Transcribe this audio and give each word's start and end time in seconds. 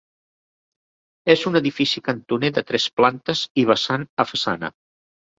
És 1.33 1.43
un 1.49 1.59
edifici 1.59 2.01
cantoner 2.07 2.49
de 2.55 2.63
tres 2.69 2.87
plantes 3.01 3.43
i 3.65 3.67
vessant 3.73 4.07
a 4.23 4.25
façana. 4.31 4.71